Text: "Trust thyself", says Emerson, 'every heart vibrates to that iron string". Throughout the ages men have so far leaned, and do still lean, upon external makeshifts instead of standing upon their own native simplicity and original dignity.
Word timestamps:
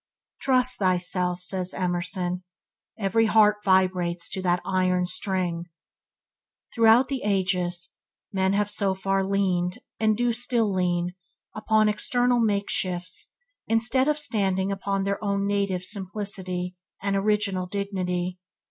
"Trust 0.39 0.79
thyself", 0.79 1.43
says 1.43 1.75
Emerson, 1.75 2.43
'every 2.97 3.27
heart 3.27 3.57
vibrates 3.63 4.29
to 4.29 4.41
that 4.41 4.59
iron 4.65 5.05
string". 5.05 5.65
Throughout 6.73 7.07
the 7.07 7.21
ages 7.23 7.97
men 8.31 8.53
have 8.53 8.67
so 8.67 8.95
far 8.95 9.23
leaned, 9.23 9.77
and 9.99 10.17
do 10.17 10.33
still 10.33 10.73
lean, 10.73 11.13
upon 11.53 11.87
external 11.87 12.39
makeshifts 12.39 13.31
instead 13.67 14.07
of 14.07 14.17
standing 14.17 14.71
upon 14.71 15.03
their 15.03 15.23
own 15.23 15.45
native 15.45 15.83
simplicity 15.83 16.75
and 16.99 17.15
original 17.15 17.67
dignity. 17.67 18.39